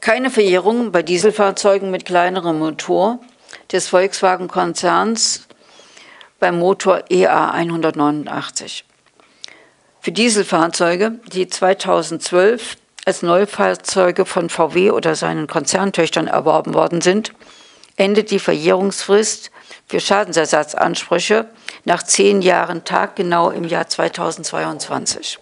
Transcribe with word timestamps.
Keine 0.00 0.30
Verjährung 0.30 0.92
bei 0.92 1.02
Dieselfahrzeugen 1.02 1.90
mit 1.90 2.06
kleinerem 2.06 2.58
Motor 2.58 3.18
des 3.70 3.88
Volkswagen-Konzerns 3.88 5.46
beim 6.38 6.58
Motor 6.58 7.04
EA 7.10 7.50
189. 7.50 8.86
Für 10.00 10.10
Dieselfahrzeuge, 10.10 11.20
die 11.30 11.48
2012 11.48 12.78
als 13.04 13.20
Neufahrzeuge 13.20 14.24
von 14.24 14.48
VW 14.48 14.90
oder 14.92 15.14
seinen 15.14 15.46
Konzerntöchtern 15.46 16.28
erworben 16.28 16.72
worden 16.72 17.02
sind, 17.02 17.32
endet 17.96 18.30
die 18.30 18.38
Verjährungsfrist 18.38 19.50
für 19.86 20.00
Schadensersatzansprüche 20.00 21.50
nach 21.84 22.02
zehn 22.02 22.40
Jahren 22.40 22.84
taggenau 22.84 23.50
im 23.50 23.64
Jahr 23.64 23.86
2022. 23.86 25.38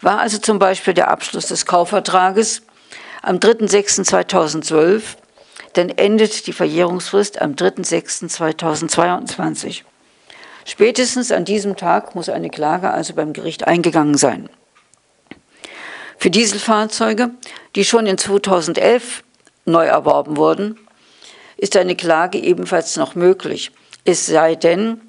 War 0.00 0.18
also 0.18 0.38
zum 0.38 0.58
Beispiel 0.58 0.94
der 0.94 1.08
Abschluss 1.08 1.46
des 1.46 1.66
Kaufvertrages 1.66 2.62
am 3.24 3.38
3.6.2012, 3.38 5.02
dann 5.72 5.88
endet 5.88 6.46
die 6.46 6.52
Verjährungsfrist 6.52 7.40
am 7.40 7.52
3.6.2022. 7.52 9.82
Spätestens 10.64 11.32
an 11.32 11.44
diesem 11.44 11.76
Tag 11.76 12.14
muss 12.14 12.28
eine 12.28 12.50
Klage 12.50 12.90
also 12.90 13.14
beim 13.14 13.32
Gericht 13.32 13.66
eingegangen 13.66 14.16
sein. 14.16 14.48
Für 16.16 16.30
Dieselfahrzeuge, 16.30 17.30
die 17.74 17.84
schon 17.84 18.06
in 18.06 18.16
2011 18.16 19.24
neu 19.66 19.84
erworben 19.84 20.36
wurden, 20.36 20.78
ist 21.56 21.76
eine 21.76 21.96
Klage 21.96 22.38
ebenfalls 22.38 22.96
noch 22.96 23.14
möglich, 23.14 23.72
es 24.04 24.26
sei 24.26 24.54
denn, 24.54 25.00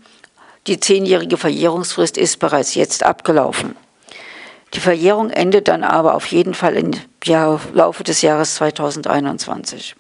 die 0.68 0.80
zehnjährige 0.80 1.38
Verjährungsfrist 1.38 2.18
ist 2.18 2.40
bereits 2.40 2.76
jetzt 2.76 3.04
abgelaufen. 3.04 3.76
Die 4.74 4.80
Verjährung 4.80 5.30
endet 5.30 5.68
dann 5.68 5.84
aber 5.84 6.16
auf 6.16 6.26
jeden 6.28 6.54
Fall 6.54 6.76
Laufe 7.28 8.04
des 8.04 8.22
Jahres 8.22 8.56
2021. 8.56 9.96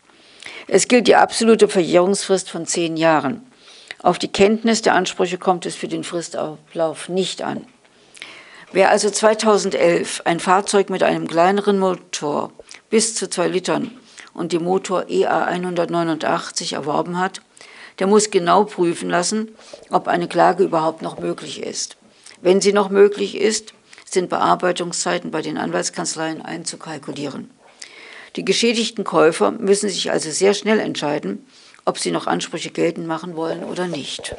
Es 0.68 0.88
gilt 0.88 1.08
die 1.08 1.16
absolute 1.16 1.68
Verjährungsfrist 1.68 2.50
von 2.50 2.68
zehn 2.68 2.98
Jahren. 2.98 3.42
Auf 4.04 4.20
die 4.20 4.28
Kenntnis 4.28 4.84
der 4.84 4.94
Ansprüche 4.94 5.40
kommt 5.40 5.66
es 5.66 5.74
für 5.74 5.88
den 5.88 6.04
Fristablauf 6.04 7.10
nicht 7.10 7.42
an. 7.42 7.66
Wer 8.72 8.92
also 8.92 9.10
2011 9.10 10.22
ein 10.26 10.40
Fahrzeug 10.40 10.90
mit 10.90 11.02
einem 11.02 11.28
kleineren 11.28 11.80
Motor 11.80 12.52
bis 12.90 13.16
zu 13.16 13.30
zwei 13.30 13.48
Litern 13.48 13.92
und 14.34 14.52
dem 14.52 14.64
Motor 14.64 15.06
EA 15.10 15.46
189 15.46 16.74
erworben 16.74 17.18
hat, 17.18 17.42
der 17.98 18.06
muss 18.06 18.30
genau 18.30 18.66
prüfen 18.66 19.10
lassen, 19.10 19.50
ob 19.90 20.08
eine 20.08 20.28
Klage 20.28 20.64
überhaupt 20.64 21.02
noch 21.02 21.18
möglich 21.18 21.64
ist. 21.64 21.98
Wenn 22.42 22.62
sie 22.62 22.74
noch 22.74 22.90
möglich 22.90 23.36
ist, 23.36 23.74
sind 24.06 24.30
Bearbeitungszeiten 24.30 25.32
bei 25.32 25.42
den 25.42 25.58
Anwaltskanzleien 25.58 26.42
einzukalkulieren. 26.42 27.50
Die 28.36 28.46
geschädigten 28.46 29.04
Käufer 29.04 29.52
müssen 29.52 29.90
sich 29.90 30.12
also 30.12 30.30
sehr 30.30 30.54
schnell 30.54 30.80
entscheiden, 30.80 31.46
ob 31.86 32.00
sie 32.00 32.12
noch 32.12 32.28
Ansprüche 32.28 32.70
geltend 32.70 33.08
machen 33.08 33.36
wollen 33.36 33.64
oder 33.64 33.88
nicht. 33.88 34.36